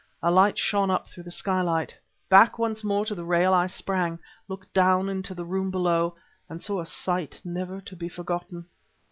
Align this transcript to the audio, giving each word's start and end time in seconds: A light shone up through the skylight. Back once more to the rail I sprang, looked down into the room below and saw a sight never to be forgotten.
A 0.23 0.31
light 0.31 0.57
shone 0.57 0.89
up 0.89 1.07
through 1.07 1.21
the 1.25 1.29
skylight. 1.29 1.95
Back 2.27 2.57
once 2.57 2.83
more 2.83 3.05
to 3.05 3.13
the 3.13 3.23
rail 3.23 3.53
I 3.53 3.67
sprang, 3.67 4.17
looked 4.47 4.73
down 4.73 5.07
into 5.09 5.35
the 5.35 5.45
room 5.45 5.69
below 5.69 6.15
and 6.49 6.59
saw 6.59 6.81
a 6.81 6.87
sight 6.87 7.39
never 7.45 7.79
to 7.81 7.95
be 7.95 8.09
forgotten. 8.09 8.65